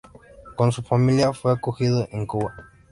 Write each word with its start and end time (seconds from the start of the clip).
Con 0.55 0.71
su 0.71 0.81
familia, 0.81 1.31
fue 1.31 1.51
acogido 1.51 2.07
en 2.11 2.25
Cuba. 2.25 2.55